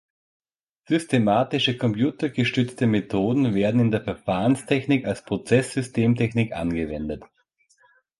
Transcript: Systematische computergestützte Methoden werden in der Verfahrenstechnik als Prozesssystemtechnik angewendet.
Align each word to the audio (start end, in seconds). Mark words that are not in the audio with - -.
Systematische 0.87 1.77
computergestützte 1.77 2.87
Methoden 2.87 3.53
werden 3.53 3.79
in 3.79 3.91
der 3.91 4.01
Verfahrenstechnik 4.01 5.05
als 5.05 5.23
Prozesssystemtechnik 5.23 6.53
angewendet. 6.53 7.23